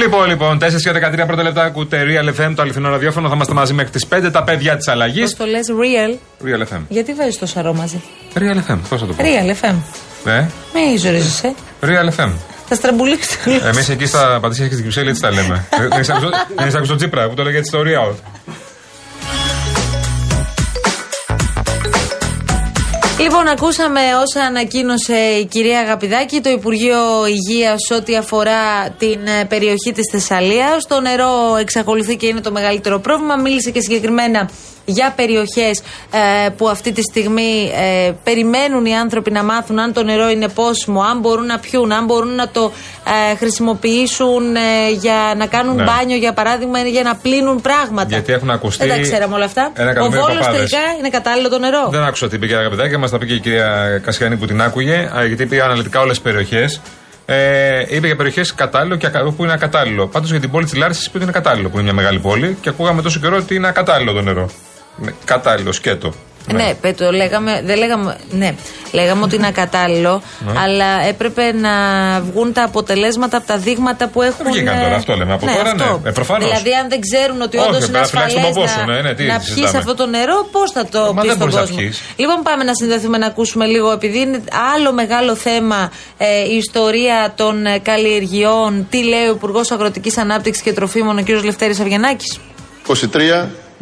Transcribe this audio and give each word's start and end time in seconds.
Λοιπόν, 0.00 0.26
λοιπόν, 0.28 0.58
4 0.58 0.80
και 0.82 0.90
13 1.22 1.26
πρώτα 1.26 1.42
λεπτά 1.42 1.62
ακούτε 1.64 2.02
Real 2.06 2.40
FM, 2.40 2.52
το 2.56 2.62
αληθινό 2.62 2.88
ραδιόφωνο. 2.88 3.28
Θα 3.28 3.34
είμαστε 3.34 3.54
μαζί 3.54 3.72
μέχρι 3.72 3.90
τις 3.90 4.06
5 4.06 4.30
τα 4.32 4.42
παιδιά 4.44 4.76
της 4.76 4.88
αλλαγής. 4.88 5.22
Πώς 5.22 5.34
το 5.34 5.44
λες, 5.44 5.66
real; 5.68 6.18
Real 6.46 6.74
FM. 6.74 6.80
Γιατί 6.88 7.12
βάζεις 7.14 7.38
το 7.38 7.46
σαρό 7.46 7.74
μαζί; 7.74 8.02
Real 8.34 8.70
FM, 8.72 8.78
πώς 8.88 9.00
θα 9.00 9.06
το 9.06 9.12
πω. 9.12 9.24
Real 9.24 9.64
FM. 9.64 9.74
Ναι, 10.24 10.48
Με 10.72 10.98
ζορίζεσαι. 10.98 11.54
Real 11.80 12.20
FM. 12.20 12.30
Θα 12.68 12.74
στραμπουλίξει 12.74 13.38
το 13.44 13.50
λες. 13.50 13.62
Εμείς 13.62 13.88
εκεί 13.88 14.06
στα 14.06 14.38
Πατήσια 14.40 14.66
και 14.66 14.72
στην 14.72 14.84
Κυψέλη 14.84 15.08
έτσι 15.08 15.20
τα 15.22 15.30
λέμε. 15.30 15.66
Δεν 15.78 15.90
έχεις 16.58 16.74
ακούσει 16.74 16.88
τον 16.88 16.96
Τσίπρα 16.96 17.28
που 17.28 17.34
το 17.34 17.42
λέγεται 17.42 17.64
στο 17.64 17.82
Real. 17.84 18.14
Λοιπόν, 23.20 23.48
ακούσαμε 23.48 24.00
όσα 24.22 24.44
ανακοίνωσε 24.46 25.14
η 25.14 25.46
κυρία 25.46 25.80
Αγαπηδάκη, 25.80 26.40
το 26.40 26.50
Υπουργείο 26.50 27.26
Υγείας 27.26 27.90
ό,τι 27.94 28.16
αφορά 28.16 28.90
την 28.90 29.26
ε, 29.26 29.44
περιοχή 29.44 29.92
της 29.92 30.08
Θεσσαλίας. 30.10 30.86
Το 30.86 31.00
νερό 31.00 31.56
εξακολουθεί 31.58 32.16
και 32.16 32.26
είναι 32.26 32.40
το 32.40 32.52
μεγαλύτερο 32.52 32.98
πρόβλημα. 32.98 33.36
Μίλησε 33.36 33.70
και 33.70 33.80
συγκεκριμένα 33.80 34.50
για 34.90 35.12
περιοχές 35.16 35.82
που 36.56 36.68
αυτή 36.68 36.92
τη 36.92 37.02
στιγμή 37.02 37.70
ε, 38.06 38.12
περιμένουν 38.24 38.84
οι 38.86 38.96
άνθρωποι 38.96 39.30
να 39.30 39.42
μάθουν 39.44 39.78
αν 39.78 39.92
το 39.92 40.02
νερό 40.02 40.28
είναι 40.30 40.48
πόσιμο, 40.48 41.00
αν 41.02 41.18
μπορούν 41.20 41.46
να 41.46 41.58
πιούν, 41.58 41.92
αν 41.92 42.04
μπορούν 42.04 42.34
να 42.34 42.48
το 42.48 42.72
ε, 43.32 43.36
χρησιμοποιήσουν 43.36 44.56
ε, 44.56 44.90
για 45.00 45.34
να 45.36 45.46
κάνουν 45.46 45.74
Ναι. 45.76 45.82
μπάνιο, 45.84 46.16
για 46.16 46.32
παράδειγμα, 46.32 46.86
ή 46.86 46.90
για 46.90 47.02
να 47.02 47.14
πλύνουν 47.16 47.60
πράγματα. 47.60 48.08
Γιατί 48.08 48.32
έχουν 48.32 48.50
ακουστεί 48.50 48.86
Δεν 48.86 48.96
τα 48.96 49.02
ξέραμε 49.02 49.34
όλα 49.34 49.44
αυτά. 49.44 49.70
ένα 49.74 49.88
Ο 49.88 49.90
εκατομμύριο 49.90 50.20
Βόλος 50.22 50.38
παπάδες. 50.38 50.70
τελικά 50.70 50.90
είναι 50.98 51.08
κατάλληλο 51.08 51.48
το 51.48 51.58
νερό. 51.58 51.88
Δεν 51.90 52.02
άκουσα 52.02 52.28
τι 52.28 52.34
είπε 52.36 52.44
η 52.44 52.48
κυρία 52.48 52.62
Αγαπηδάκη, 52.62 52.96
μας 52.96 53.10
τα 53.10 53.18
πει 53.18 53.26
και 53.26 53.34
η 53.34 53.40
κυρία 53.40 54.00
Κασιανή 54.04 54.36
που 54.36 54.46
την 54.46 54.62
άκουγε, 54.62 55.10
α, 55.16 55.24
γιατί 55.24 55.46
πήγα 55.46 55.64
αναλυτικά 55.64 56.00
όλες 56.00 56.12
τις 56.14 56.20
περιοχές. 56.22 56.80
Ε, 57.26 57.84
είπε 57.88 58.06
για 58.06 58.16
περιοχές 58.16 58.54
κατάλληλο 58.54 58.96
και 58.96 59.06
ακα- 59.06 59.32
που 59.36 59.42
είναι 59.44 59.52
ακατάλληλο. 59.52 60.06
Πάντως 60.06 60.30
για 60.30 60.40
την 60.40 60.50
πόλη 60.50 60.64
της 60.64 60.74
Λάρισα 60.74 61.00
είπε 61.06 61.10
ότι 61.16 61.22
είναι 61.22 61.32
κατάλληλο, 61.32 61.68
που 61.68 61.74
είναι 61.74 61.82
μια 61.84 61.92
μεγάλη 61.92 62.18
πόλη 62.18 62.56
και 62.60 62.68
ακούγαμε 62.68 63.02
τόσο 63.02 63.20
καιρό 63.20 63.36
ότι 63.36 63.54
είναι 63.54 63.68
ακατάλληλο 63.68 64.12
το 64.12 64.20
νερό. 64.22 64.50
Ναι, 65.00 65.10
Κατάλληλο, 65.24 65.72
σκέτο. 65.72 66.12
Ναι, 66.52 66.74
πε, 66.80 66.92
το 66.92 67.10
λέγαμε, 67.12 67.62
δεν 67.64 67.78
λέγαμε, 67.78 68.16
ναι, 68.30 68.54
λέγαμε 68.92 69.22
ότι 69.22 69.34
είναι 69.36 69.46
ακατάλληλο, 69.46 70.22
Ναι. 70.46 70.52
αλλά 70.60 71.06
έπρεπε 71.08 71.52
να 71.52 71.70
βγουν 72.20 72.52
τα 72.52 72.62
αποτελέσματα 72.64 73.36
από 73.36 73.46
τα 73.46 73.56
δείγματα 73.58 74.08
που 74.08 74.22
έχουν. 74.22 74.46
βγήκαν 74.52 74.78
ε, 74.78 74.82
τώρα, 74.82 74.94
αυτό 74.94 75.14
λέμε. 75.16 75.32
Από 75.32 75.46
τώρα, 75.46 75.74
ναι. 75.74 76.08
Ε, 76.08 76.10
προφανώς. 76.10 76.48
Δηλαδή, 76.48 76.70
αν 76.74 76.88
δεν 76.88 77.00
ξέρουν 77.00 77.40
ότι 77.40 77.56
Όχι, 77.56 77.68
όντως 77.68 77.78
πρέπει 77.78 77.90
είναι 77.90 77.98
να 78.00 78.06
φυλάξεις 78.06 78.34
τον 78.34 78.42
ασφαλές 78.42 78.54
ποπό 78.54 78.66
σου, 78.66 78.86
να, 78.86 78.94
ναι, 78.94 79.00
ναι, 79.08 79.14
τι 79.14 79.24
να 79.24 79.36
πιει 79.38 79.46
συζητάμε. 79.46 79.78
αυτό 79.78 79.94
το 79.94 80.06
νερό, 80.06 80.48
πώς 80.52 80.70
θα 80.70 80.84
το 80.86 80.98
Μα 81.00 81.06
πεις 81.06 81.14
δεν 81.14 81.24
στον 81.24 81.38
μπορείς 81.38 81.54
να 81.54 81.60
κόσμο. 81.60 81.76
πιεις. 81.76 82.00
Λοιπόν, 82.16 82.42
πάμε 82.42 82.64
να 82.64 82.74
συνδεθούμε 82.74 83.18
να 83.18 83.26
ακούσουμε 83.26 83.66
λίγο, 83.66 83.90
επειδή 83.90 84.18
είναι 84.20 84.40
άλλο 84.74 84.92
μεγάλο 84.92 85.34
θέμα 85.36 85.90
ε, 86.18 86.26
η 86.52 86.56
ιστορία 86.56 87.32
των 87.36 87.66
ε, 87.66 87.78
καλλιεργειών. 87.78 88.86
Τι 88.90 89.04
λέει 89.04 89.26
ο 89.26 89.32
Υπουργός 89.32 89.70
Αγροτικής 89.70 90.16
Ανάπτυξης 90.18 90.62
και 90.62 90.72
Τροφίμων, 90.72 91.18
ο 91.18 91.22
κ. 91.22 91.28
Λευτέρης 91.44 91.80
Αυγενάκης; 91.80 92.38
23, 92.86 92.92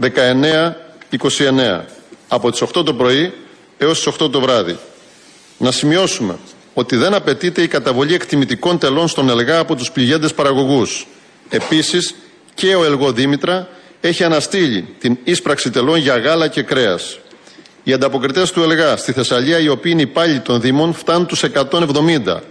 19, 0.01 0.07
29. 1.11 1.85
Από 2.29 2.51
τις 2.51 2.63
8 2.63 2.85
το 2.85 2.95
πρωί 2.95 3.33
έως 3.79 4.03
τις 4.03 4.15
8 4.15 4.31
το 4.31 4.41
βράδυ. 4.41 4.79
Να 5.59 5.71
σημειώσουμε 5.71 6.39
ότι 6.75 6.97
δεν 6.97 7.15
απαιτείται 7.15 7.63
η 7.63 7.69
καταβολή 7.69 8.15
εκτιμητικών 8.15 8.79
τελών 8.79 9.09
στον 9.09 9.29
ΕΛΓΑ 9.29 9.59
από 9.59 9.75
τους 9.75 9.91
πληγέντες 9.91 10.35
παραγωγούς. 10.35 11.07
Επίσης 11.49 12.15
και 12.55 12.75
ο 12.75 12.85
ΕΛΓΟ 12.85 13.13
Δήμητρα 13.13 13.69
έχει 14.01 14.25
αναστείλει 14.25 14.95
την 14.99 15.19
ίσπραξη 15.25 15.71
τελών 15.71 15.99
για 15.99 16.19
γάλα 16.19 16.49
και 16.49 16.63
κρέας. 16.63 17.19
Οι 17.83 17.93
ανταποκριτές 17.93 18.51
του 18.51 18.63
ΕΛΓΑ 18.63 18.97
στη 18.97 19.13
Θεσσαλία, 19.13 19.59
οι 19.59 19.69
οποίοι 19.69 19.93
είναι 19.95 20.03
υπάλληλοι 20.03 20.41
των 20.41 20.61
Δήμων, 20.61 20.95
φτάνουν 20.95 21.27
τους 21.27 21.43
170. 21.43 22.43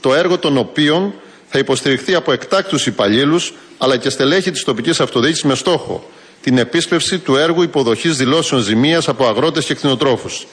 Το 0.00 0.14
έργο 0.14 0.38
των 0.38 0.56
οποίων 0.56 1.14
θα 1.48 1.58
υποστηριχθεί 1.58 2.14
από 2.14 2.32
εκτάκτους 2.32 2.86
υπαλλήλους 2.86 3.54
αλλά 3.78 3.96
και 3.96 4.10
στελέχη 4.10 4.50
της 4.50 4.64
τοπικής 4.64 5.00
αυτοδιοίκησης 5.00 5.44
με 5.44 5.54
στόχο 5.54 6.10
την 6.46 6.58
επίσπευση 6.58 7.18
του 7.18 7.36
έργου 7.36 7.62
υποδοχής 7.62 8.16
δηλώσεων 8.16 8.60
ζημίας 8.60 9.08
από 9.08 9.26
αγρότες 9.26 9.64
και 9.64 9.74
κτηνοτρόφους. 9.74 10.46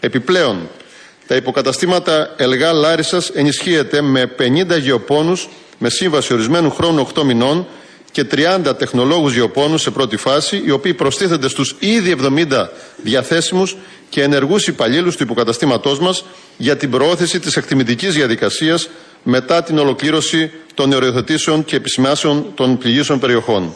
Επιπλέον, 0.00 0.68
τα 1.26 1.36
υποκαταστήματα 1.36 2.34
ΕΛΓΑ 2.36 2.72
Λάρισας 2.72 3.28
ενισχύεται 3.28 4.00
με 4.00 4.26
50 4.26 4.78
γεωπόνους 4.78 5.48
με 5.78 5.88
σύμβαση 5.88 6.32
ορισμένου 6.32 6.70
χρόνου 6.70 7.00
8 7.00 7.22
μηνών 7.22 7.66
και 8.10 8.24
30 8.24 8.76
τεχνολόγους 8.78 9.34
γεωπόνους 9.34 9.82
σε 9.82 9.90
πρώτη 9.90 10.16
φάση, 10.16 10.62
οι 10.64 10.70
οποίοι 10.70 10.94
προστίθενται 10.94 11.48
στους 11.48 11.76
ήδη 11.78 12.10
70 12.10 12.70
διαθέσιμους 12.96 13.76
και 14.08 14.22
ενεργούς 14.22 14.66
υπαλλήλους 14.66 15.16
του 15.16 15.22
υποκαταστήματός 15.22 15.98
μας 15.98 16.24
για 16.56 16.76
την 16.76 16.90
προώθηση 16.90 17.40
της 17.40 17.56
εκτιμητικής 17.56 18.14
διαδικασίας 18.14 18.88
μετά 19.22 19.62
την 19.62 19.78
ολοκλήρωση 19.78 20.50
των 20.74 20.92
οριοθετήσεων 20.92 21.64
και 21.64 21.76
επισημάσεων 21.76 22.52
των 22.54 22.78
πληγήσεων 22.78 23.18
περιοχών. 23.18 23.74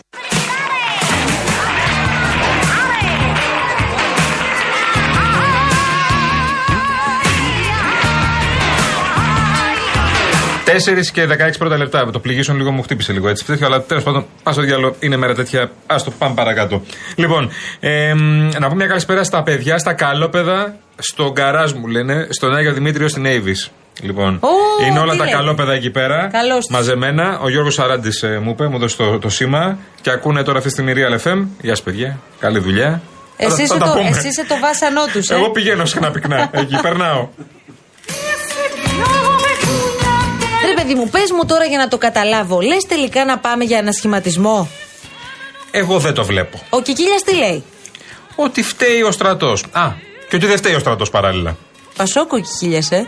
Τέσσερις 10.65 11.11
και 11.11 11.27
16 11.27 11.35
πρώτα 11.59 11.77
λεπτά. 11.77 12.11
Το 12.11 12.19
πληγήσεων 12.19 12.57
λίγο 12.57 12.71
μου 12.71 12.83
χτύπησε 12.83 13.13
λίγο 13.13 13.29
έτσι. 13.29 13.45
Τέτοιο, 13.45 13.67
αλλά 13.67 13.81
τέλος 13.83 14.03
πάντων, 14.03 14.27
πας 14.43 14.55
στο 14.55 14.63
διάλογο, 14.63 14.95
είναι 15.01 15.17
μέρα 15.17 15.35
τέτοια. 15.35 15.63
Α 15.87 15.97
το 16.05 16.11
πάμε 16.19 16.35
παρακάτω. 16.35 16.83
Λοιπόν, 17.15 17.51
ε, 17.81 18.15
να 18.59 18.67
πούμε 18.67 18.75
μια 18.75 18.87
καλησπέρα 18.87 19.25
στα 19.25 19.43
παιδιά, 19.43 19.79
στα 19.79 19.93
καλόπεδα, 19.93 20.77
στο 20.99 21.31
γκαράζ 21.33 21.73
μου 21.73 21.87
λένε, 21.87 22.27
στον 22.31 22.55
Άγιο 22.57 22.73
Δημήτριο 22.73 23.09
στην 23.09 23.27
Έιβη. 23.27 23.55
Λοιπόν, 24.01 24.35
Ω, 24.43 24.85
είναι 24.89 24.99
όλα 24.99 25.13
τι 25.13 25.19
τα 25.19 25.25
λέει. 25.25 25.33
καλόπεδα 25.35 25.73
εκεί 25.73 25.91
πέρα. 25.91 26.29
Καλώς 26.33 26.67
τους. 26.67 26.77
Μαζεμένα. 26.77 27.39
Ο 27.43 27.49
Γιώργος 27.49 27.75
Σαράντης 27.75 28.25
μου 28.43 28.51
είπε, 28.51 28.67
μου 28.69 28.77
έδωσε 28.77 28.97
το, 28.97 29.19
το 29.19 29.29
σήμα 29.29 29.79
και 30.01 30.11
ακούνε 30.11 30.43
τώρα 30.43 30.59
αυτή 30.59 30.71
τη 30.73 30.75
στιγμή 30.83 30.93
Real 30.97 31.29
FM. 31.29 31.45
Γεια 31.61 31.75
σας, 31.75 31.83
παιδιά. 31.83 32.19
Καλή 32.39 32.59
δουλειά. 32.59 33.03
Εσύ 33.37 33.51
Θα- 33.51 33.57
θα 33.57 33.63
είσαι, 33.63 33.79
τα 33.79 33.85
το, 33.87 33.93
πούμε. 33.93 34.09
εσύ 34.09 34.29
είσαι 34.29 34.45
το 34.49 34.55
βάσανό 34.61 35.01
τους. 35.13 35.29
Ε. 35.31 35.35
Εγώ 35.35 35.51
πηγαίνω 35.51 35.85
σε 35.85 35.99
ένα 35.99 36.11
πυκνά. 36.11 36.51
εκεί 36.53 36.79
περνάω. 36.83 37.29
Παιδί 40.83 40.95
μου, 40.95 41.09
πες 41.09 41.31
μου 41.31 41.45
τώρα 41.47 41.65
για 41.65 41.79
να 41.79 41.89
το 41.89 41.99
καταλάβω. 41.99 42.61
Λες 42.61 42.85
τελικά 42.89 43.25
να 43.25 43.39
πάμε 43.39 43.65
για 43.65 43.79
ανασχηματισμό. 43.79 44.69
Εγώ 45.71 45.99
δεν 45.99 46.15
το 46.15 46.25
βλέπω. 46.25 46.61
Ο 46.71 46.81
Κικίλιας 46.81 47.23
τι 47.23 47.35
λέει; 47.35 47.65
Ότι 48.37 48.63
φταίει 48.63 49.03
ο 49.03 49.11
στρατός. 49.11 49.65
Α, 49.73 49.89
και 50.29 50.37
ότι 50.37 50.47
δεν 50.47 50.57
φταίει 50.57 50.75
ο 50.75 50.79
στρατός 50.79 51.11
παράλληλα. 51.11 51.57
Πασόκο 51.97 52.41
Κικίλιας, 52.41 52.91
ε. 52.91 53.07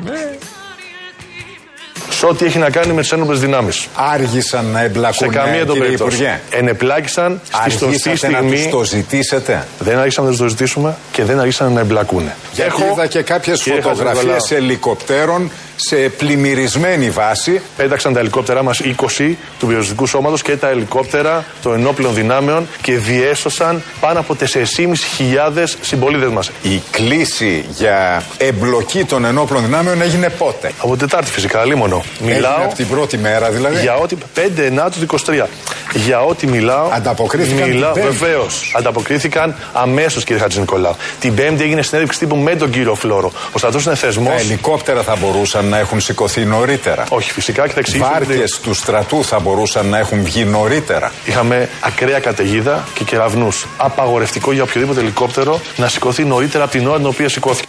σε 2.10 2.26
ό,τι 2.26 2.44
έχει 2.44 2.58
να 2.58 2.70
κάνει 2.70 2.93
με 2.93 3.00
τις 3.00 3.12
ένοπλες 3.12 3.40
δυνάμεις. 3.40 3.87
Άργησαν 3.94 4.64
να 4.64 4.78
Σε 4.78 4.84
εμπλακούν, 4.84 5.31
καμία 5.31 5.52
ε, 5.60 5.64
των 5.64 5.66
κύριε 5.66 5.82
περιπτώσεων. 5.82 6.22
Υπουργέ. 6.22 6.40
Ενεπλάκησαν 6.50 7.40
στη 7.44 7.70
σωστή 7.70 7.84
Αργήσατε 7.84 8.32
να 8.32 8.38
στιγμή. 8.38 8.62
τους 8.62 8.70
το 8.70 8.84
ζητήσετε; 8.84 9.66
Δεν 9.78 9.99
άρχισαν 9.99 10.25
να 10.25 10.31
τους 10.31 10.38
το 10.38 10.49
ζητήσουμε 10.49 10.96
και 11.12 11.25
δεν 11.25 11.40
άρχισαν 11.40 11.72
να 11.72 11.81
εμπλακούν. 11.81 12.31
Γιατί 12.52 12.82
είδα 12.93 13.06
και 13.06 13.22
κάποιες 13.22 13.62
Κύριε 13.62 13.81
φωτογραφίες 13.81 14.25
Χατζηνικολάου, 14.25 14.64
ελικοπτέρων 14.64 15.50
σε 15.76 15.97
πλημμυρισμένη 15.97 17.11
βάση. 17.11 17.61
Πέταξαν 17.76 18.12
τα 18.12 18.21
ελικόπτερά 18.21 18.62
μας 18.62 18.81
20 19.19 19.37
του 19.59 19.67
βιοζητικού 19.67 20.06
σώματος 20.06 20.43
και 20.43 20.56
τα 20.56 20.69
ελικόπτερα 20.69 21.44
των 21.62 21.75
ενόπλων 21.75 22.15
δυνάμεων 22.15 22.67
και 22.82 22.97
διέσωσαν 22.97 23.82
πάνω 24.00 24.21
από 24.21 24.37
4.500 24.41 25.65
συμπολίτες 25.81 26.29
μας. 26.29 26.50
Η 26.62 26.82
κλίση 26.91 27.65
για 27.76 28.23
εμπλοκή 28.38 29.05
των 29.05 29.25
ενόπλων 29.25 29.65
δυνάμεων 29.65 30.03
έγινε 30.03 30.29
πότε; 30.29 30.73
Από 30.79 30.97
Τετάρτη 30.97 31.31
φυσικά, 31.31 31.65
λίμωνο. 31.65 32.05
Έγινε 32.21 32.35
Μιλάω 32.35 32.65
από 32.65 32.75
την 32.75 32.88
πρώτη 32.88 33.19
μέρα 33.19 33.50
δηλαδή; 33.50 33.81
για 33.81 33.94
ό,τι. 33.94 34.17
5 34.37 34.62
Ενάτου 34.62 34.99
23. 35.26 35.47
Για 35.94 36.21
ό,τι 36.21 36.47
μιλάω. 36.47 36.88
Ανταποκρίθηκαν 36.93 37.69
Μιλάω, 37.71 37.93
την 37.93 38.03
Πέμπτη. 38.03 38.17
βεβαίως. 38.19 38.73
Ανταποκρίθηκαν 38.76 39.55
αμέσως, 39.73 40.25
κύριε 40.25 40.43
Χατζηνικολάου. 40.43 40.97
Την 41.21 41.35
Πέμπτη 41.35 41.62
έγινε 41.62 41.82
συνέντευξη 41.82 42.19
τύπου 42.19 42.37
με 42.37 42.56
τον 42.56 42.71
κύριο 42.71 42.94
Φλόρο. 42.94 43.32
Ο 43.53 43.59
στρατός 43.59 43.85
είναι 43.85 43.94
θεσμό. 43.94 44.29
Τα 44.29 44.35
ελικόπτερα 44.35 45.03
θα 45.03 45.17
μπορούσαν 45.21 45.63
να 45.69 45.78
έχουν 45.78 46.00
σηκωθεί 46.00 46.44
νωρίτερα. 46.44 47.05
Όχι, 47.08 47.32
φυσικά 47.32 47.66
και 47.66 47.72
θα 47.72 47.81
εξηγήσω. 47.81 48.11
Βάρκες 48.11 48.61
του 48.62 48.75
στρατού 48.75 49.25
θα 49.25 49.38
μπορούσαν 49.40 49.87
να 49.87 49.99
έχουν 49.99 50.22
βγει 50.22 50.44
νωρίτερα. 50.44 51.12
Είχαμε 51.25 51.69
ακραία 51.81 52.19
καταιγίδα 52.20 52.84
και 52.94 53.05
κεραυνούς. 53.05 53.66
Απαγορευτικό 53.76 54.52
για 54.52 54.62
οποιοδήποτε 54.62 55.00
ελικόπτερο 55.00 55.61
να 55.76 55.88
σηκωθεί 55.88 56.25
νωρίτερα 56.25 56.64
από 56.64 56.72
την 56.72 56.87
ώρα 56.87 56.96
την 56.96 57.06
οποία 57.06 57.28
σηκώθηκε. 57.28 57.69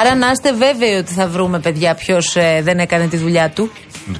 Άρα 0.00 0.14
να 0.14 0.30
είστε 0.30 0.52
βέβαιοι 0.52 0.94
ότι 0.94 1.12
θα 1.12 1.26
βρούμε 1.28 1.58
παιδιά 1.58 1.94
ποιος 1.94 2.36
δεν 2.62 2.78
έκανε 2.78 3.06
τη 3.06 3.16
δουλειά 3.16 3.50
του. 3.50 3.70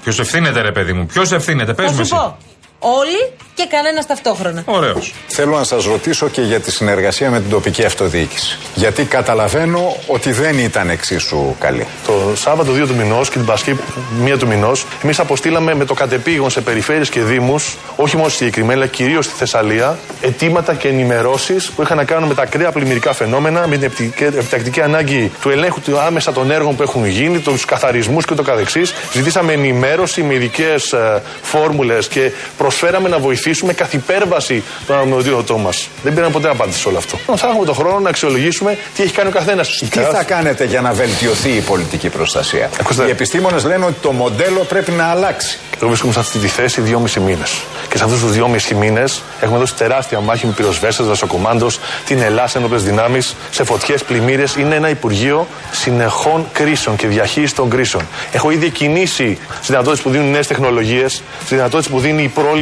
Ποιος 0.03 0.19
ευθύνεται, 0.19 0.61
ρε 0.61 0.73
παιδί 0.73 0.93
μου, 0.93 1.07
ποιος 1.07 1.33
ευθύνεται, 1.33 1.73
πες 1.75 1.87
Θα 1.87 1.91
μου 1.93 1.97
σου 1.97 2.03
εσύ. 2.03 2.11
πω. 2.15 2.37
Όλοι 2.83 3.33
και 3.55 3.67
κανένας 3.71 4.07
ταυτόχρονα. 4.07 4.63
Ωραίος. 4.67 5.15
Θέλω 5.27 5.57
να 5.57 5.65
σας 5.65 5.85
ρωτήσω 5.85 6.29
και 6.29 6.41
για 6.41 6.61
τη 6.61 6.71
συνεργασία 6.71 7.31
με 7.31 7.41
την 7.41 7.51
τοπική 7.51 7.85
αυτοδιοίκηση. 7.85 8.59
Γιατί 8.75 9.05
καταλαβαίνω 9.05 9.97
ότι 10.07 10.33
δεν 10.33 10.59
ήταν 10.59 10.91
εξίσου 10.91 11.55
καλή. 11.61 11.87
Το 12.07 12.13
Σάββατο 12.37 12.73
2 12.73 12.87
του 12.87 12.95
μηνός 12.95 13.29
και 13.29 13.37
την 13.37 13.47
Πασχή 13.47 13.77
1 14.25 14.39
του 14.39 14.47
μηνός, 14.47 14.87
εμείς 15.03 15.19
αποστήλαμε 15.19 15.75
με 15.75 15.85
το 15.85 15.95
κατεπήγον 15.95 16.51
σε 16.51 16.61
περιφέρειες 16.61 17.09
και 17.09 17.21
δήμους, 17.21 17.77
όχι 17.97 18.17
μόνο 18.17 18.29
συγκεκριμένα, 18.29 18.73
αλλά 18.73 18.87
κυρίως 18.87 19.25
στη 19.25 19.35
Θεσσαλία, 19.35 19.99
αιτήματα 20.21 20.75
και 20.75 20.89
ενημερώσεις 20.89 21.71
που 21.71 21.83
είχαν 21.83 21.97
να 21.97 22.05
κάνουν 22.05 22.29
με 22.29 22.35
τα 22.35 22.43
ακραία 22.43 22.73
πλημμυρικά 22.73 23.13
φαινόμενα, 23.13 23.67
με 23.67 23.77
την 23.77 23.85
επιτακτική- 23.85 24.25
επιτακτική 24.39 24.81
ανάγκη 24.81 25.33
του 25.41 25.51
ελέγχου 25.51 25.81
του 25.81 25.99
άμεσα 25.99 26.33
των 26.33 26.51
έργων 26.51 26.77
που 26.77 26.83
έχουν 26.83 27.07
γίνει, 27.07 27.39
τους 27.39 27.65
καθαρισμούς 27.65 28.25
και 28.25 28.35
το 28.35 28.43
καθεξής. 28.43 28.93
Ζητήσαμε 29.13 29.53
ενημέρωση 29.53 30.23
με 30.23 30.35
ειδικές 30.35 30.95
φόρμουλες 31.43 32.09
και 32.09 32.31
προσφέραμε 32.73 33.09
να 33.09 33.19
βοηθήσουμε 33.19 33.73
καθ' 33.73 33.93
υπέρβαση 33.93 34.63
των 34.87 34.97
αρμοδιότητών 34.99 35.61
μα. 35.61 35.71
Δεν 36.03 36.15
πήραμε 36.15 36.33
ποτέ 36.33 36.49
απάντηση 36.49 36.79
σε 36.81 36.89
όλο 36.89 36.99
αυτό. 36.99 37.37
Θα 37.37 37.49
έχουμε 37.49 37.65
τον 37.65 37.75
χρόνο 37.75 37.99
να 37.99 38.09
αξιολογήσουμε 38.09 38.79
τι 38.95 39.03
έχει 39.03 39.13
κάνει 39.13 39.29
ο 39.29 39.33
καθένας. 39.33 39.69
Τι 39.91 40.01
θα 40.01 40.23
κάνετε 40.23 40.65
για 40.65 40.81
να 40.81 40.93
βελτιωθεί 40.93 41.51
η 41.51 41.61
πολιτική 41.61 42.09
προστασία; 42.09 42.71
Ακούστε. 42.81 43.07
Οι 43.07 43.11
επιστήμονες 43.11 43.65
λένε 43.65 43.85
ότι 43.85 43.95
το 44.01 44.13
μοντέλο 44.13 44.59
πρέπει 44.59 44.91
να 44.91 45.05
αλλάξει. 45.05 45.59
Εγώ 45.77 45.87
βρίσκομαι 45.89 46.13
σε 46.13 46.19
αυτή 46.19 46.39
τη 46.39 46.49
θέση 46.49 46.81
δυόμιση 46.81 47.21
μήνες. 47.21 47.63
Και 47.89 47.97
σε 47.97 48.05
αυτούς 48.05 48.21
τους 48.21 48.33
δυόμιση 48.33 48.75
μήνες 48.75 49.23
έχουμε 49.41 49.59
δώσει 49.59 49.75
τεράστια 49.75 50.21
μάχη 50.21 50.47
με 50.47 50.53
πυροσβέστες, 50.53 51.07
δασοκομάντο, 51.07 51.67
την 52.07 52.23
Ελλάδα, 52.23 52.51
ένοπλες 52.57 52.83
δυνάμεις, 52.83 53.37
σε 53.51 53.65
φωτιές, 53.65 54.05
πλημμύρες. 54.05 54.55
Είναι 54.57 54.75
ένα 54.75 54.89
Υπουργείο 54.89 55.47
συνεχών 55.73 56.47
κρίσεων 56.53 56.97
και 56.97 57.07
διαχείρισης 57.07 57.55
των 57.57 57.71
κρίσεων. 57.71 58.07
Έχω 58.33 58.51
ήδη 58.51 58.71
κινήσει 58.71 59.39
στι 59.55 59.67
δυνατότητες 59.67 60.05
που 60.05 60.11
δίνουν 60.11 60.31
νέες 60.31 60.47
τεχνολογίες, 60.47 61.23
στι 61.45 61.55
δυνατότητες 61.55 61.93
που 61.93 61.99
δίνει 61.99 62.23
η 62.23 62.29
πρόληψη 62.29 62.62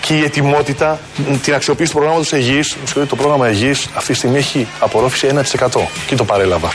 και 0.00 0.14
η 0.14 0.22
ετοιμότητα, 0.22 1.00
μ, 1.16 1.34
την 1.42 1.54
αξιοποίηση 1.54 1.90
του 1.90 1.96
προγράμματος 1.96 2.32
Αιγής. 2.32 2.74
Μου 2.74 2.86
συγχωρείτε, 2.86 3.14
το 3.14 3.16
πρόγραμμα 3.16 3.46
Αιγής 3.46 3.88
αυτή 3.94 4.12
τη 4.12 4.18
στιγμή 4.18 4.38
έχει 4.38 4.66
απορρόφηση 4.80 5.26
1%. 5.26 5.88
Και 6.06 6.14
το 6.14 6.24
παρέλαβα. 6.24 6.72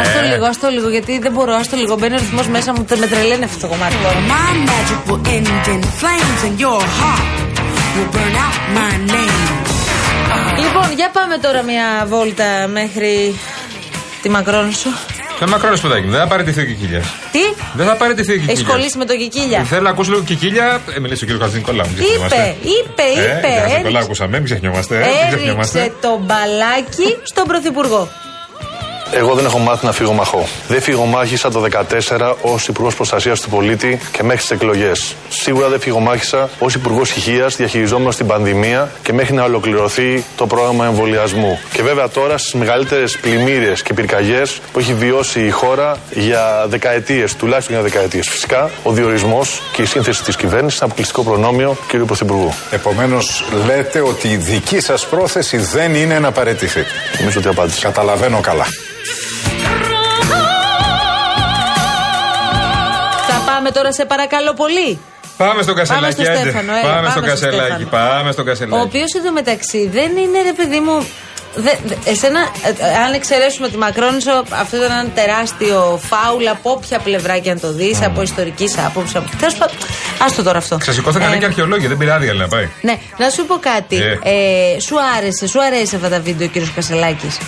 Άστο 0.00 0.20
λίγο, 0.32 0.46
άστο 0.46 0.68
λίγο, 0.68 0.88
γιατί 0.88 1.18
δεν 1.18 1.32
μπορώ, 1.32 1.54
άστο 1.54 1.76
λίγο. 1.76 1.96
Μπαίνει 1.96 2.14
ο 2.14 2.18
ρυθμός 2.18 2.46
μέσα 2.48 2.72
μου, 2.72 2.84
με 2.98 3.06
τρελαίνει 3.06 3.44
αυτό 3.44 3.58
το 3.60 3.66
κομμάτι. 3.66 3.94
My 4.34 4.52
magic 4.70 5.00
will 5.10 5.22
end 5.34 5.66
in 5.74 5.80
flames 6.00 6.40
and 6.46 6.60
your 6.64 6.80
heart 6.98 7.26
will 7.94 8.10
burn 8.14 8.34
out 8.44 8.56
my 8.78 8.94
name. 9.12 9.58
Λοιπόν, 10.62 10.92
για 10.96 11.10
πάμε 11.12 11.38
τώρα 11.38 11.62
μια 11.62 12.06
βόλτα 12.08 12.68
μέχρι 12.68 13.34
τη 14.22 14.28
Μακρόνισο. 14.30 14.88
Σε 15.38 15.46
μακρό 15.46 15.76
σπουδάκι 15.76 16.04
μου, 16.04 16.10
δεν 16.10 16.20
θα 16.20 16.26
παραιτηθεί 16.26 16.60
ο 16.60 16.64
Κικίλια. 16.64 17.00
Τι, 17.32 17.38
Δεν 17.74 17.86
θα 17.86 17.96
παραιτηθεί 17.96 18.30
ο 18.30 18.34
έχεις 18.34 18.46
Κικίλια. 18.46 18.68
κολλήσει 18.72 18.98
με 18.98 19.04
τον 19.04 19.16
Κικίλια. 19.18 19.62
Θέλω 19.64 19.82
να 19.82 19.90
ακούσω 19.90 20.10
λίγο 20.10 20.22
Κικίλια. 20.22 20.80
Ε, 20.96 21.00
μιλήσει 21.00 21.24
ο 21.24 21.26
κύριο 21.26 21.42
Χατζη 21.42 21.56
Νικολάου. 21.56 21.86
μην 21.86 21.94
Είπε, 21.96 22.02
ξεχνιόμαστε. 22.04 22.56
είπε, 22.62 23.02
Ε, 23.02 23.12
είπε. 23.12 23.48
για 23.48 23.60
Χατζη 23.60 23.76
Νικολάου 23.76 23.84
έριξε- 23.84 24.04
ακούσαμε, 24.04 24.36
μην 24.36 24.44
ξεχνιόμαστε. 24.44 24.94
ε, 24.94 24.98
Μην 24.98 25.06
Έριξε 25.08 25.26
ξεχνιόμαστε. 25.28 25.92
το 26.00 26.20
μπαλάκι 26.26 27.08
στον 27.22 27.44
Πρωθυπουργό. 27.46 28.08
Εγώ 29.12 29.34
δεν 29.34 29.44
έχω 29.44 29.58
μάθει 29.58 29.86
να 29.86 29.92
φύγω 29.92 30.12
μαχώ. 30.12 30.48
Δεν 30.68 30.82
φύγω 30.82 31.04
μάχησα 31.04 31.50
το 31.50 31.64
2014 32.08 32.32
ως 32.42 32.68
Υπουργός 32.68 32.94
Προστασίας 32.94 33.40
του 33.40 33.48
Πολίτη 33.48 34.00
και 34.12 34.22
μέχρι 34.22 34.40
τις 34.40 34.50
εκλογές. 34.50 35.14
Σίγουρα 35.28 35.68
δεν 35.68 35.80
φύγω 35.80 35.98
μάχησα 35.98 36.48
ως 36.58 36.74
Υπουργός 36.74 37.16
Υγεία 37.16 37.46
διαχειριζόμενος 37.46 38.16
την 38.16 38.26
πανδημία 38.26 38.90
και 39.02 39.12
μέχρι 39.12 39.34
να 39.34 39.44
ολοκληρωθεί 39.44 40.24
το 40.36 40.46
πρόγραμμα 40.46 40.86
εμβολιασμού. 40.86 41.58
Και 41.72 41.82
βέβαια 41.82 42.08
τώρα 42.08 42.38
στις 42.38 42.54
μεγαλύτερες 42.54 43.18
πλημμύρε 43.18 43.72
και 43.84 43.94
πυρκαγιές 43.94 44.60
που 44.72 44.78
έχει 44.78 44.94
βιώσει 44.94 45.40
η 45.40 45.50
χώρα 45.50 45.96
για 46.10 46.66
δεκαετίες, 46.68 47.34
τουλάχιστον 47.34 47.74
για 47.74 47.84
δεκαετίες. 47.84 48.28
Φυσικά, 48.28 48.70
ο 48.82 48.92
διορισμός 48.92 49.62
και 49.72 49.82
η 49.82 49.84
σύνθεση 49.84 50.22
της 50.22 50.36
κυβέρνησης 50.36 50.78
είναι 50.78 50.86
αποκλειστικό 50.86 51.22
προνόμιο 51.22 51.76
κ. 51.86 51.96
Πρωθυπουργού. 51.96 52.54
Επομένως 52.70 53.44
λέτε 53.66 54.00
ότι 54.00 54.28
η 54.28 54.36
δική 54.36 54.80
σας 54.80 55.06
πρόθεση 55.06 55.56
δεν 55.56 55.94
είναι 55.94 56.18
να 56.18 56.32
παραιτηθείτε. 56.32 56.88
Νομίζω 57.18 57.38
ότι 57.38 57.48
απάντησα. 57.48 57.80
Καταλαβαίνω 57.80 58.40
καλά. 58.40 58.66
Θα 63.28 63.52
πάμε 63.52 63.70
τώρα 63.70 63.92
σε 63.92 64.04
παρακαλώ 64.04 64.52
πολύ. 64.54 64.98
Πάμε 65.36 65.62
στο 65.62 65.74
κασελάκι. 65.74 66.12
στο 66.12 66.22
άντε. 66.32 66.40
Στέφανο, 66.40 66.72
έλα, 66.72 66.80
Πάμε 66.82 66.94
πάμε 66.94 67.10
στο 67.10 67.18
στο 67.20 67.28
κασελάκι. 67.28 67.82
Στέφανο. 67.82 67.88
Πάμε 68.14 68.32
στο 68.32 68.42
Ο 68.42 68.44
κασελάκι. 68.44 68.82
οποίο 68.86 69.04
εντωμεταξύ 69.18 69.88
δεν 69.92 70.16
είναι 70.16 70.42
ρε 70.42 70.52
παιδί 70.52 70.80
μου. 70.80 71.06
Δε, 71.54 71.70
δε- 71.84 72.10
εσένα, 72.10 72.40
ε, 72.40 72.68
ε, 72.68 72.96
αν 73.06 73.12
εξαιρέσουμε 73.12 73.68
τη 73.68 73.76
Μακρόνισο, 73.76 74.42
αυτό 74.50 74.76
ήταν 74.76 74.90
ένα 74.98 75.08
τεράστιο 75.14 76.00
φάουλ 76.10 76.46
από 76.46 76.70
όποια 76.70 76.98
πλευρά 76.98 77.38
και 77.38 77.50
αν 77.50 77.60
το 77.60 77.72
δεις, 77.72 78.02
από 78.02 78.22
ιστορικής 78.22 78.78
άποψης. 78.78 79.14
Από... 79.16 79.28
Τέλος 79.38 79.54
πάντων, 79.54 79.76
άστο 80.26 80.42
τώρα 80.42 80.58
αυτό. 80.58 80.76
Ξεσηκώθηκαν 80.76 81.32
Ε, 81.32 81.36
και 81.36 81.44
αρχαιολόγοι, 81.44 81.86
δεν 81.86 81.96
πειράζει 81.96 82.28
άλλη 82.28 82.38
να 82.38 82.48
πάει. 82.48 82.68
Ναι, 82.80 82.98
να 83.18 83.28
σου 83.30 83.46
πω 83.46 83.54
κάτι. 83.60 83.96
Ε. 83.96 84.18
Ε, 84.22 84.80
σου 84.80 84.96
άρεσε, 85.16 85.46
σου 85.46 85.62
αρέσει 85.62 85.96
αυτά 85.96 86.08
τα 86.08 86.20
βίντεο, 86.20 86.46
κύριος 86.48 86.72
Κασελάκης; 86.74 87.38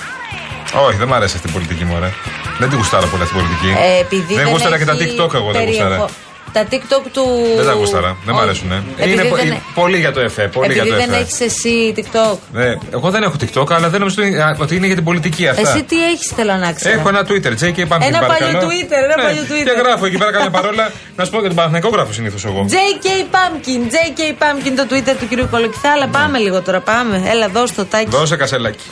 Όχι, 0.74 0.96
δεν 0.96 1.08
μου 1.08 1.14
αρέσει 1.14 1.34
αυτή 1.36 1.48
η 1.48 1.52
πολιτική 1.52 1.84
μου, 1.84 1.94
ωραία. 1.96 2.12
Δεν 2.58 2.68
την 2.68 2.78
γουστάρα 2.78 3.06
πολύ 3.06 3.22
αυτή 3.22 3.34
η 3.36 3.40
πολιτική. 3.40 3.68
Ε, 3.68 4.00
επειδή 4.00 4.34
δεν 4.34 4.48
γούσταρα 4.48 4.78
και 4.78 4.84
τα 4.84 4.92
έχει 4.92 5.04
TikTok 5.18 5.34
εγώ 5.34 5.50
δεν 5.52 5.64
περιεχο- 5.64 5.88
γούσταρα. 5.88 6.06
Τα 6.52 6.62
TikTok 6.70 7.04
του. 7.12 7.24
Δεν 7.56 7.66
τα 7.66 7.72
γούσταρα. 7.72 8.16
Δεν 8.24 8.34
μ' 8.34 8.36
Όχι. 8.36 8.44
αρέσουν. 8.46 8.70
Επειδή 8.96 9.12
Είναι 9.12 9.24
πο- 9.24 9.36
δεν, 9.36 9.50
ε, 9.50 9.62
πολύ 9.74 9.98
για 9.98 10.12
το 10.12 10.20
ΕΦΕ. 10.20 10.48
Πολύ 10.48 10.72
για 10.72 10.82
επειδή 10.82 10.96
το 10.96 11.00
δεν 11.02 11.10
ΕΦΕ. 11.12 11.20
έχεις 11.22 11.40
εσύ 11.40 11.72
TikTok. 11.96 12.36
Ναι, 12.52 12.68
εγώ 12.92 13.10
δεν 13.10 13.22
έχω 13.22 13.34
TikTok, 13.42 13.68
αλλά 13.76 13.88
δεν 13.88 13.98
νομίζω 14.00 14.22
ότι- 14.22 14.36
α, 14.38 14.56
ότι 14.58 14.76
είναι 14.76 14.86
για 14.86 14.94
την 14.94 15.04
πολιτική 15.04 15.48
αυτά. 15.48 15.60
Εσύ 15.70 15.82
τι 15.82 16.04
έχεις, 16.10 16.32
θέλω 16.36 16.54
να 16.54 16.72
ξέρω. 16.72 16.98
Έχω 17.00 17.08
ένα 17.08 17.22
Twitter, 17.28 17.52
JK 17.62 17.78
Pumpkin. 17.90 18.06
Ένα 18.10 18.18
παρακαλώ. 18.18 18.28
παλιό 18.28 18.60
Twitter, 18.68 18.98
ένα 19.08 19.16
Ναι, 19.16 19.22
παλιό 19.22 19.42
Twitter. 19.50 19.64
Και 19.74 19.80
γράφω 19.82 20.04
εκεί 20.06 20.18
πέρα 20.18 20.32
κάποια 20.32 20.50
παρόλα. 20.50 20.90
Να 21.16 21.24
σου 21.24 21.30
πω 21.30 21.38
για 21.38 21.46
τον 21.48 21.56
Παναθηναϊκό 21.56 21.88
γράφω 21.88 22.12
συνήθως 22.12 22.44
εγώ. 22.44 22.66
JK 22.68 23.06
Pumpkin, 23.34 23.80
JK 23.94 24.20
Pumpkin 24.42 24.72
το 24.76 24.84
Twitter 24.94 25.14
του 25.20 25.28
κυρίου 25.28 25.48
Κολοκυθά, 25.50 25.90
αλλά 25.92 26.06
πάμε 26.08 26.38
λίγο 26.38 26.60
τώρα, 26.60 26.80
πάμε. 26.80 27.22
Έλα, 27.30 27.48
δώσ' 27.48 27.74
το 27.74 27.84
τάκι. 27.84 28.08
Δώσε 28.10 28.36
κασελάκι. 28.36 28.84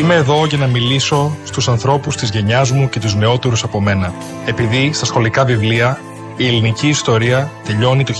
Είμαι 0.00 0.14
εδώ 0.14 0.46
για 0.46 0.58
να 0.58 0.66
μιλήσω 0.66 1.36
στους 1.44 1.68
ανθρώπους 1.68 2.16
της 2.16 2.30
γενιάς 2.30 2.70
μου 2.70 2.88
και 2.88 3.00
τους 3.00 3.14
νεότερους 3.14 3.62
από 3.62 3.80
μένα. 3.80 4.12
Επειδή 4.46 4.92
στα 4.92 5.04
σχολικά 5.04 5.44
βιβλία 5.44 6.00
η 6.36 6.46
ελληνική 6.46 6.88
ιστορία 6.88 7.50
τελειώνει 7.64 8.04
το 8.04 8.14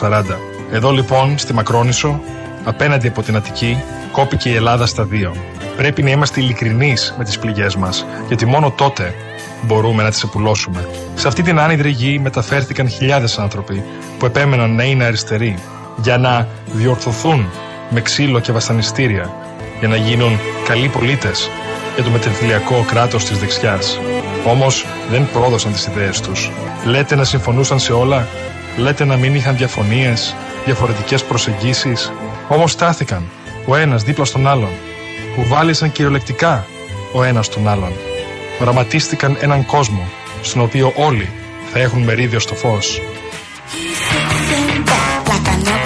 1940. 0.00 0.22
Εδώ 0.70 0.90
λοιπόν 0.90 1.38
στη 1.38 1.52
Μακρόνισο, 1.52 2.20
απέναντι 2.64 3.08
από 3.08 3.22
την 3.22 3.36
Αττική, 3.36 3.82
κόπηκε 4.12 4.48
η 4.48 4.54
Ελλάδα 4.54 4.86
στα 4.86 5.04
δύο. 5.04 5.36
Πρέπει 5.76 6.02
να 6.02 6.10
είμαστε 6.10 6.40
ειλικρινείς 6.40 7.14
με 7.18 7.24
τις 7.24 7.38
πληγές 7.38 7.76
μας, 7.76 8.06
γιατί 8.28 8.46
μόνο 8.46 8.70
τότε 8.70 9.14
μπορούμε 9.62 10.02
να 10.02 10.10
τις 10.10 10.22
επουλώσουμε. 10.22 10.88
Σε 11.14 11.28
αυτή 11.28 11.42
την 11.42 11.58
άνυδρη 11.58 11.90
γη 11.90 12.18
μεταφέρθηκαν 12.18 12.88
χιλιάδες 12.88 13.38
άνθρωποι 13.38 13.84
που 14.18 14.26
επέμεναν 14.26 14.74
να 14.74 14.84
είναι 14.84 15.04
αριστεροί, 15.04 15.58
για 16.02 16.18
να 16.18 16.48
διορθωθούν 16.72 17.46
με 17.90 18.00
ξύλο 18.00 18.40
και 18.40 18.52
βασανιστήρια, 18.52 19.34
για 19.78 19.88
να 19.88 19.96
γίνουν 19.96 20.38
καλοί 20.64 20.88
πολίτες 20.88 21.50
για 21.94 22.04
το 22.04 22.10
μετεμφυλιακό 22.10 22.84
κράτος 22.88 23.24
της 23.24 23.38
δεξιάς. 23.38 24.00
Όμως 24.46 24.86
δεν 25.10 25.28
πρόδωσαν 25.32 25.72
τις 25.72 25.86
ιδέες 25.86 26.20
τους. 26.20 26.50
Λέτε 26.84 27.14
να 27.14 27.24
συμφωνούσαν 27.24 27.78
σε 27.78 27.92
όλα, 27.92 28.28
λέτε 28.76 29.04
να 29.04 29.16
μην 29.16 29.34
είχαν 29.34 29.56
διαφωνίες, 29.56 30.36
διαφορετικές 30.64 31.24
προσεγγίσεις. 31.24 32.12
Όμως 32.48 32.72
στάθηκαν 32.72 33.22
ο 33.66 33.76
ένας 33.76 34.02
δίπλα 34.02 34.24
στον 34.24 34.46
άλλον. 34.46 34.70
Κουβάλισαν 35.34 35.92
κυριολεκτικά 35.92 36.66
ο 37.12 37.22
ένας 37.22 37.48
τον 37.48 37.68
άλλον. 37.68 37.92
Οραματίστηκαν 38.60 39.36
έναν 39.40 39.66
κόσμο 39.66 40.08
στον 40.42 40.62
οποίο 40.62 40.92
όλοι 40.96 41.30
θα 41.72 41.78
έχουν 41.78 42.02
μερίδιο 42.02 42.38
στο 42.38 42.54
φως. 42.54 43.00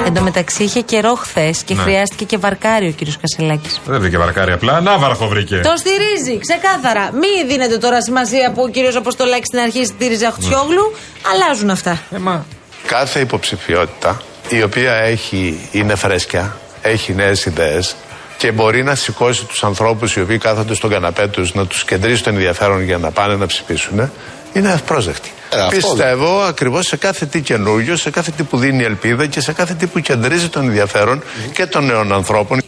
Εν 0.07 0.15
τω 0.15 0.23
μεταξύ 0.23 0.63
είχε 0.63 0.81
καιρό 0.81 1.15
χθες 1.15 1.63
και 1.63 1.75
Ναι. 1.75 1.83
χρειάστηκε 1.83 2.25
και 2.25 2.37
βαρκάρι 2.39 2.89
ο 2.89 2.91
κύριος 2.91 3.19
Κασελάκης. 3.21 3.81
Δεν 3.87 4.01
βρήκε 4.01 4.19
βαρκάρι 4.19 4.53
απλά. 4.53 4.81
Ναύαρχο 4.81 5.27
βρήκε. 5.29 5.57
Το 5.61 5.73
στηρίζει, 5.77 6.39
ξεκάθαρα. 6.39 7.11
Μην 7.13 7.49
δίνετε 7.49 7.79
τώρα 7.79 8.03
σημασία 8.03 8.53
που 8.55 8.63
ο 8.63 8.69
κύριος 8.69 8.97
Αποστολάκης 8.97 9.47
στην 9.47 9.59
αρχή 9.59 9.85
στήριζε 9.85 10.27
Αχτιόγλου. 10.27 10.93
Αλλάζουν 11.33 11.71
αυτά. 11.71 12.01
Ε, 12.11 12.19
μα, 12.19 12.45
Κάθε 12.87 13.21
υποψηφιότητα 13.21 14.23
η 14.49 14.63
οποία 14.63 14.93
έχει, 14.95 15.69
είναι 15.73 15.95
φρέσκια, 15.95 16.57
έχει 16.83 17.15
νέες 17.15 17.45
ιδέες 17.45 17.95
και 18.39 18.53
μπορεί 18.53 18.83
να 18.83 18.95
σηκώσει 18.95 19.45
τους 19.45 19.65
ανθρώπους 19.65 20.17
οι 20.17 20.21
οποίοι 20.21 20.39
κάθονται 20.39 20.75
στον 20.75 20.91
καναπέ 20.91 21.27
τους 21.29 21.55
να 21.55 21.67
τους 21.67 21.85
κεντρήσει 21.85 22.23
το 22.23 22.31
ενδιαφέρον 22.31 22.83
για 22.85 22.99
να 22.99 23.11
πάνε 23.11 23.35
να 23.37 23.47
ψηφίσουν, 23.47 24.11
είναι 24.53 24.73
ευπρόσδεκτη. 24.73 25.33
Ε, 25.51 25.61
αυτό 25.61 25.77
Πιστεύω 25.77 26.41
ακριβώς 26.41 26.87
σε 26.87 26.97
κάθε 26.97 27.27
τι 27.27 27.41
καινούριο, 27.41 27.97
σε 27.97 28.11
κάθε 28.11 28.31
τι 28.31 28.43
που 28.43 28.59
δίνει 28.59 28.83
ελπίδα 28.83 29.27
και 29.27 29.41
σε 29.41 29.53
κάθε 29.53 29.75
τι 29.75 29.87
που 29.87 30.01
κεντρίζει 30.01 30.49
τον 30.49 30.63
ενδιαφέρον 30.63 31.23
και 31.53 31.67
των 31.67 31.85
νέων 31.85 32.13
ανθρώπων. 32.13 32.61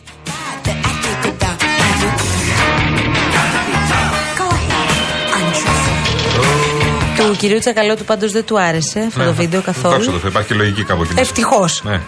Του 7.17 7.37
κυρίου 7.37 7.59
Τσακαλώτου 7.59 8.05
πάντως 8.05 8.33
δεν 8.33 8.45
του 8.45 8.61
άρεσε 8.61 9.01
αυτό 9.01 9.19
ναι, 9.19 9.25
το 9.25 9.33
βίντεο 9.33 9.61
εντάξει, 9.61 9.81
καθόλου. 9.81 10.21
το 10.21 10.29
Υπάρχει 10.29 10.49
και 10.49 10.55
λογική 10.55 10.85
κάπου 10.85 11.03
εκεί. 11.03 11.13
Ευτυχώς. 11.17 11.83
Ναι. 11.85 12.01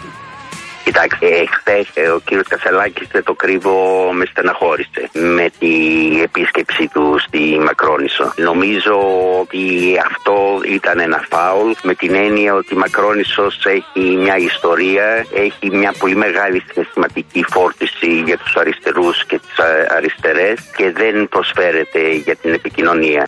Κοιτάξτε, 0.87 1.27
εχθές 1.27 1.87
ο 2.15 2.19
κύριος 2.19 2.47
Κασελάκης 2.47 3.07
δεν 3.11 3.23
το 3.23 3.33
κρύβω, 3.33 4.09
με 4.13 4.25
στεναχώρησε 4.25 5.09
με 5.13 5.49
την 5.59 6.21
επίσκεψή 6.23 6.87
του 6.93 7.17
στη 7.19 7.57
Μακρόνισο. 7.59 8.33
Νομίζω 8.35 8.95
ότι 9.41 9.63
αυτό 10.05 10.59
ήταν 10.67 10.99
ένα 10.99 11.25
φάουλ 11.29 11.71
με 11.83 11.93
την 11.95 12.15
έννοια 12.15 12.53
ότι 12.53 12.73
η 12.73 12.77
Μακρόνισος 12.77 13.65
έχει 13.65 14.15
μια 14.15 14.37
ιστορία, 14.37 15.25
έχει 15.33 15.69
μια 15.71 15.93
πολύ 15.99 16.15
μεγάλη 16.15 16.63
συναισθηματική 16.71 17.45
φόρτιση 17.49 18.21
για 18.25 18.37
τους 18.37 18.55
αριστερούς 18.55 19.25
και 19.25 19.39
τις 19.39 19.59
αριστερές 19.87 20.59
και 20.77 20.91
δεν 20.91 21.27
προσφέρεται 21.29 22.09
για 22.09 22.35
την 22.35 22.53
επικοινωνία. 22.53 23.27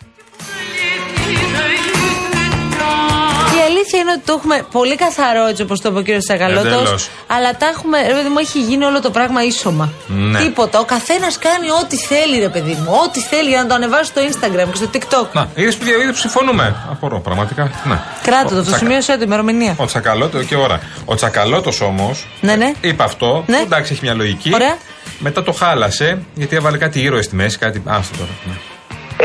Η 3.60 3.62
αλήθεια 3.62 3.98
είναι 4.00 4.10
ότι 4.16 4.22
το 4.24 4.32
έχουμε 4.38 4.66
πολύ 4.72 4.96
καθαρό 4.96 5.46
έτσι 5.46 5.62
όπως 5.62 5.80
το 5.80 5.88
είπε 5.88 5.98
ο 5.98 6.02
κύριος 6.02 6.24
Σαγαλώτος. 6.24 6.72
Εντελώς. 6.72 7.08
Αλλά 7.26 7.56
τα 7.56 7.66
έχουμε, 7.66 7.98
ρε 8.06 8.12
παιδί 8.12 8.28
μου, 8.28 8.38
έχει 8.38 8.60
γίνει 8.60 8.84
όλο 8.84 9.00
το 9.00 9.10
πράγμα 9.10 9.42
ίσωμα. 9.44 9.92
Ναι. 10.06 10.38
Τίποτα. 10.38 10.78
Ο 10.78 10.84
καθένας 10.84 11.38
κάνει 11.38 11.70
ό,τι 11.82 11.96
θέλει, 11.96 12.38
ρε 12.38 12.48
παιδί 12.48 12.72
μου. 12.80 12.98
Ό,τι 13.06 13.20
θέλει 13.20 13.48
για 13.48 13.62
να 13.62 13.66
το 13.68 13.74
ανεβάσει 13.74 14.04
στο 14.04 14.20
Instagram 14.28 14.68
και 14.70 14.76
στο 14.76 14.86
TikTok. 14.94 15.26
Να, 15.32 15.48
είδες 15.54 15.76
που 15.76 15.84
είδες 15.86 16.10
που 16.10 16.16
συμφωνούμε. 16.16 16.76
Απορώ, 16.90 17.20
πραγματικά. 17.20 17.70
Ναι. 17.84 17.98
Κράτο 18.22 18.48
το, 18.48 18.54
Ο 18.54 18.56
το 18.56 18.62
Τσακα- 18.62 18.78
σημείωσέ 18.78 19.16
το 19.16 19.22
ημερομηνία. 19.24 19.74
Ο 19.76 19.84
Τσακαλώτο 19.86 20.42
και 20.42 20.56
ώρα. 20.56 20.80
Ο 21.04 21.14
Τσακαλώτος 21.14 21.80
όμως 21.80 22.26
Ναι, 22.40 22.54
ναι. 22.56 22.72
είπε 22.80 23.02
αυτό. 23.02 23.44
Ναι. 23.46 23.56
που 23.56 23.62
Εντάξει, 23.62 23.92
έχει 23.92 24.00
μια 24.04 24.14
λογική. 24.14 24.50
Ωραία. 24.54 24.76
Μετά 25.18 25.42
το 25.42 25.52
χάλασε 25.52 26.18
γιατί 26.34 26.56
έβαλε 26.56 26.78
κάτι 26.78 27.00
ήρωες 27.00 27.24
στη 27.24 27.34
μέση. 27.34 27.58
Κάτι. 27.58 27.82
Άστο 27.86 28.16
τώρα. 28.16 28.30
Ναι. 28.46 28.52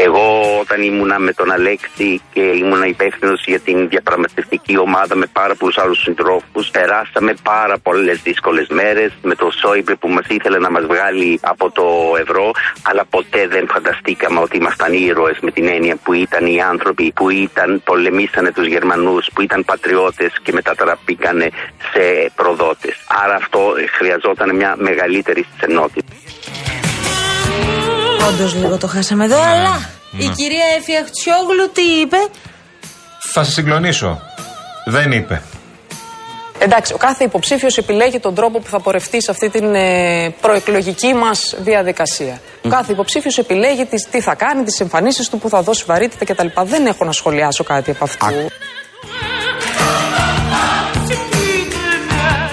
Εγώ 0.03 0.34
όταν 0.65 0.81
ήμουνα 0.81 1.19
με 1.19 1.33
τον 1.33 1.51
Αλέξη 1.51 2.21
και 2.33 2.41
ήμουνα 2.41 2.87
υπεύθυνος 2.87 3.43
για 3.45 3.59
την 3.59 3.89
διαπραγματευτική 3.89 4.77
ομάδα 4.77 5.15
με 5.15 5.25
πάρα 5.39 5.55
πολλούς 5.55 5.77
άλλους 5.77 5.99
συντρόφους, 6.01 6.69
περάσαμε 6.71 7.33
πάρα 7.43 7.77
πολλές 7.77 8.17
δύσκολες 8.21 8.67
μέρες 8.67 9.11
με 9.21 9.35
το 9.35 9.47
Σόιμπλε 9.61 9.95
που 9.95 10.09
μας 10.09 10.25
ήθελε 10.27 10.59
να 10.59 10.71
μας 10.71 10.85
βγάλει 10.85 11.39
από 11.41 11.71
το 11.71 11.85
ευρώ, 12.23 12.51
αλλά 12.89 13.03
ποτέ 13.09 13.47
δεν 13.47 13.67
φανταστήκαμε 13.73 14.39
ότι 14.39 14.57
ήμασταν 14.57 14.93
ήρωες 14.93 15.37
με 15.41 15.51
την 15.51 15.67
έννοια 15.67 15.95
που 16.03 16.13
ήταν 16.13 16.45
οι 16.45 16.61
άνθρωποι 16.61 17.11
που 17.15 17.29
ήταν, 17.29 17.81
πολεμήσανε 17.85 18.51
τους 18.51 18.67
Γερμανούς, 18.67 19.29
που 19.33 19.41
ήταν 19.41 19.65
πατριώτες 19.65 20.31
και 20.43 20.51
μετατραπήκανε 20.51 21.47
σε 21.91 22.03
προδότες. 22.35 22.95
Άρα 23.23 23.35
αυτό 23.35 23.59
χρειαζόταν 23.97 24.55
μια 24.55 24.75
μεγαλύτερη 24.77 25.45
στενότητα. 25.55 26.13
Όντως 28.29 28.55
λίγο 28.55 28.77
το 28.77 28.87
χάσαμε 28.87 29.25
εδώ, 29.25 29.41
αλλά 29.41 29.73
η 30.17 30.27
κυρία 30.27 30.65
Εφη 30.77 30.95
Αχτσιόγλου 30.95 31.71
τι 31.73 31.81
είπε; 31.81 32.17
Θα 33.33 33.43
σε 33.43 33.51
συγκλονίσω. 33.51 34.21
Δεν 34.85 35.11
είπε. 35.11 35.41
Εντάξει, 36.59 36.93
ο 36.93 36.97
κάθε 36.97 37.23
υποψήφιος 37.23 37.77
επιλέγει 37.77 38.19
τον 38.19 38.35
τρόπο 38.35 38.59
που 38.59 38.69
θα 38.69 38.79
πορευτεί 38.79 39.21
σε 39.21 39.31
αυτή 39.31 39.49
την 39.49 39.75
ε, 39.75 40.35
προεκλογική 40.41 41.13
μας 41.13 41.55
διαδικασία. 41.57 42.41
Ο 42.63 42.69
κάθε 42.69 42.91
υποψήφιος 42.91 43.37
επιλέγει 43.37 43.85
τις, 43.85 44.07
τι 44.11 44.21
θα 44.21 44.35
κάνει, 44.35 44.63
τις 44.63 44.79
εμφανίσεις 44.79 45.29
του, 45.29 45.37
που 45.39 45.49
θα 45.49 45.61
δώσει 45.61 45.83
βαρύτητα 45.87 46.25
κτλ. 46.25 46.47
Δεν 46.63 46.85
έχω 46.85 47.05
να 47.05 47.11
σχολιάσω 47.11 47.63
κάτι 47.63 47.91
από 47.91 48.03
αυτού. 48.03 48.25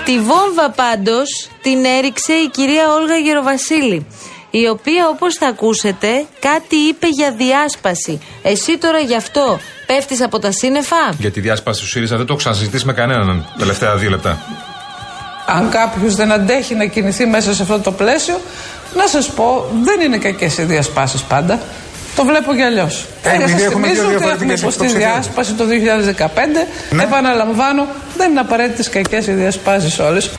Τη 0.04 0.18
βόμβα 0.18 0.70
πάντως 0.70 1.48
την 1.62 1.84
έριξε 1.84 2.32
η 2.32 2.48
κυρία 2.48 2.92
Όλγα 2.92 3.16
Γεροβασίλη 3.16 4.06
η 4.54 4.68
οποία 4.68 5.08
όπως 5.08 5.34
θα 5.34 5.46
ακούσετε 5.46 6.24
κάτι 6.40 6.76
είπε 6.76 7.06
για 7.08 7.32
διάσπαση. 7.32 8.20
Εσύ 8.42 8.78
τώρα 8.78 8.98
γι' 8.98 9.16
αυτό 9.16 9.60
πέφτεις 9.86 10.22
από 10.22 10.38
τα 10.38 10.52
σύννεφα; 10.52 11.14
Για 11.18 11.30
τη 11.30 11.40
διάσπαση 11.40 11.80
του 11.80 11.86
ΣΥΡΙΖΑ 11.86 12.16
δεν 12.16 12.26
το 12.26 12.32
έχω 12.32 12.40
ξανασυζητήσει 12.40 12.86
με 12.86 12.92
κανέναν 12.92 13.46
τα 13.52 13.58
τελευταία 13.58 13.96
δύο 13.96 14.10
λεπτά. 14.10 14.42
Αν 15.46 15.68
κάποιος 15.70 16.14
δεν 16.14 16.32
αντέχει 16.32 16.74
να 16.74 16.84
κινηθεί 16.84 17.26
μέσα 17.26 17.54
σε 17.54 17.62
αυτό 17.62 17.78
το 17.78 17.92
πλαίσιο, 17.92 18.40
να 18.96 19.06
σας 19.06 19.30
πω, 19.30 19.70
δεν 19.82 20.00
είναι 20.00 20.18
κακές 20.18 20.58
οι 20.58 20.62
διασπάσεις 20.62 21.22
πάντα. 21.22 21.60
Το 22.16 22.24
βλέπω 22.24 22.54
και 22.54 22.62
αλλιώς. 22.62 23.06
επειδή 23.22 23.50
σας 23.50 23.62
έχουμε 23.62 23.86
δύο 23.88 23.96
θυμίζω 23.96 24.02
ότι 24.02 24.14
έχουμε 24.14 24.16
διαφορετικές 24.16 24.60
υποστεί 24.60 24.84
υποψηφίους. 24.84 25.12
διάσπαση 25.12 25.52
το 25.52 25.64
2015. 25.64 26.66
Ναι. 26.90 27.02
Επαναλαμβάνω, 27.02 27.86
δεν 28.16 28.30
είναι 28.30 28.40
απαραίτητες 28.40 28.88
κακές 28.88 29.26
οι 29.26 29.32
διασπάσεις 29.32 29.98
όλες. 29.98 30.30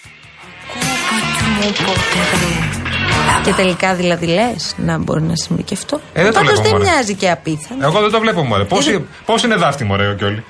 Και 3.44 3.52
τελικά 3.54 3.94
δηλαδή 3.94 4.26
λες 4.26 4.74
να 4.78 4.98
μπορεί 4.98 5.22
να 5.22 5.36
συμβεί 5.36 5.64
και 5.64 5.74
αυτό. 5.74 6.00
Ε, 6.14 6.24
δεν 6.24 6.32
το 6.34 6.40
Πάντως 6.40 6.52
βλέπω, 6.54 6.70
δεν 6.70 6.72
μωρέ. 6.78 6.84
μοιάζει 6.92 7.14
και 7.16 7.30
απίθανο. 7.32 7.86
Εγώ 7.86 8.00
δεν 8.02 8.12
το 8.12 8.20
βλέπω, 8.20 8.44
μωρέ. 8.44 8.64
Πώς, 8.64 9.00
πώς 9.26 9.44
είναι 9.44 9.56
δάφτη, 9.56 9.84
μωρέ, 9.84 10.16
και 10.18 10.26
όλοι. 10.26 10.44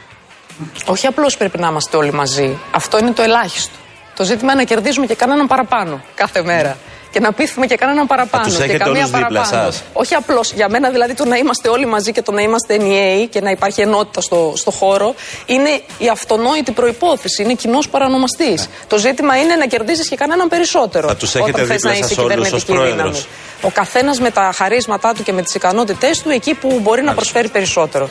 Όχι 0.86 1.08
απλώς 1.08 1.38
πρέπει 1.38 1.60
να 1.60 1.68
είμαστε 1.68 1.98
όλοι 1.98 2.14
μαζί. 2.14 2.58
Αυτό 2.72 2.98
είναι 2.98 3.12
το 3.12 3.22
ελάχιστο. 3.22 3.76
Το 4.16 4.24
ζήτημα 4.24 4.52
είναι 4.52 4.62
να 4.62 4.68
κερδίζουμε 4.68 5.06
και 5.06 5.16
κανέναν 5.16 5.48
παραπάνω 5.48 6.02
κάθε 6.16 6.44
μέρα. 6.44 6.78
Και 7.14 7.20
να 7.20 7.32
πείθουμε 7.32 7.66
και 7.66 7.76
κανέναν 7.76 8.08
παραπάνω. 8.08 8.44
τους 8.44 8.58
και 8.58 8.64
έχετε 8.64 8.78
καμία 8.78 9.06
όλους 9.06 9.12
δίπλα 9.12 9.42
παραπάνω. 9.42 9.72
σας. 9.72 9.84
Όχι 9.94 10.14
απλώς. 10.14 10.52
Για 10.52 10.70
μένα 10.70 10.90
δηλαδή 10.90 11.14
το 11.14 11.26
να 11.26 11.36
είμαστε 11.36 11.70
όλοι 11.70 11.86
μαζί 11.86 12.12
και 12.12 12.22
το 12.22 12.32
να 12.32 12.42
είμαστε 12.42 12.74
ενιαίοι 12.74 13.28
και 13.28 13.42
να 13.42 13.50
υπάρχει 13.50 13.82
ενότητα 13.82 14.22
στο, 14.22 14.54
στο 14.56 14.72
χώρο 14.72 15.16
είναι 15.46 15.82
η 15.98 16.10
αυτονόητη 16.10 16.72
προπόθεση. 16.72 17.44
Είναι 17.44 17.54
κοινός 17.54 17.90
παρανομαστής. 17.90 18.70
Το 18.88 18.98
ζήτημα 18.98 19.40
είναι 19.42 19.56
να 19.56 19.66
κερδίζεις 19.66 20.10
και 20.10 20.16
κανέναν 20.16 20.48
περισσότερο. 20.48 21.08
Θα 21.08 21.16
τους 21.16 21.36
έχετε 21.36 21.52
όταν 21.52 21.66
θες 21.66 21.76
δίπλα 21.76 21.92
να 21.92 21.98
είσαι 21.98 22.08
σας 22.08 22.18
όλους 22.18 22.52
ως 22.52 22.64
κυβερνητική 22.64 22.74
πρόεδρος. 22.74 22.98
δύναμη. 22.98 23.20
Ο 23.62 23.70
καθένας 23.70 24.20
με 24.20 24.32
τα 24.32 24.52
χαρίσματά 24.56 25.14
του 25.14 25.24
και 25.24 25.34
με 25.34 25.42
τις 25.42 25.54
ικανότητές 25.56 26.22
του 26.22 26.30
εκεί 26.30 26.54
που 26.54 26.80
μπορεί 26.82 27.02
να 27.04 27.14
προσφέρει 27.14 27.50
περισσότερο. 27.50 28.10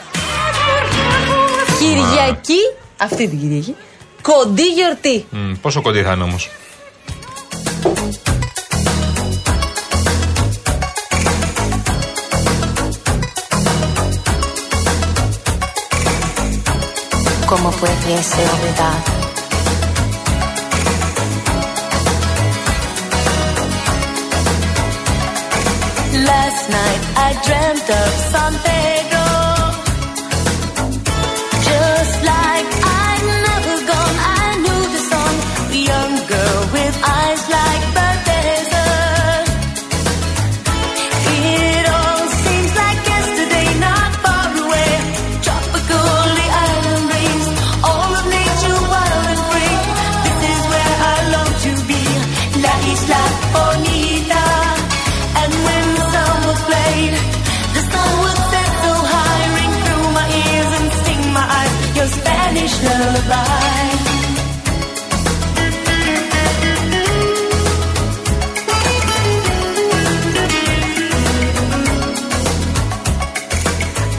Κυριακή, 1.79 2.61
αυτή 2.97 3.27
την 3.27 3.39
Κυριακή, 3.39 3.75
κοντή 4.21 4.67
γιορτή. 4.67 5.25
Μμ, 5.29 5.53
πόσο 5.61 5.81
κοντή 5.81 6.01
θα 6.01 6.11
είναι 6.11 6.23
όμως; 6.23 6.49
¿Cómo 17.55 17.69
pudiese 17.69 18.41
olvidar? 18.51 19.03
Last 26.25 26.69
night 26.71 27.03
I 27.15 27.33
dreamt 27.45 27.89
of 27.91 28.09
San 28.31 28.53
Pedro. 28.63 29.22
Spanish 63.23 63.33
lullaby. 63.33 65.13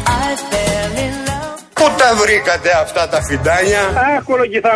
I 0.06 0.36
fell 0.50 0.98
in 1.04 1.14
love. 1.28 1.58
Πού 1.74 1.86
τα 1.98 2.14
βρήκατε 2.14 2.70
αυτά 2.82 3.08
τα 3.08 3.22
φιντάνια; 3.22 3.80
Αχ, 3.80 4.22
κολογηθά 4.24 4.72